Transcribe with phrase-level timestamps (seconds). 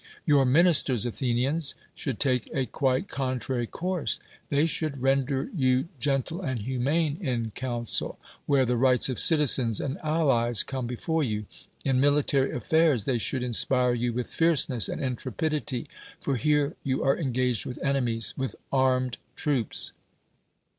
[0.25, 4.19] Your itiinisfers, Athe nians, should tak'e a ([uite contr ary course.
[4.49, 7.61] They sliouiil riMjder v(ju gi nth' and !iu::i, inc in cmh k THE WORLD'S FAMOUS
[7.67, 11.45] ORATIONS cil, where the rights of citizens and allies come before you;
[11.85, 15.87] in military affairs they should in spire you with fierceness and intrepidity;
[16.19, 19.91] for here you are engaged with enemies, with armed troops.